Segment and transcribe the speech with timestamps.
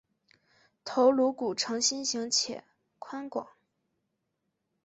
[0.83, 2.63] 头颅骨呈心型且
[2.97, 3.47] 宽广。